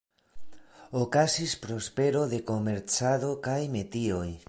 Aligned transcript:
Okazis 1.03 1.53
prospero 1.67 2.25
de 2.35 2.43
komercado 2.51 3.33
kaj 3.49 3.63
metioj. 3.79 4.29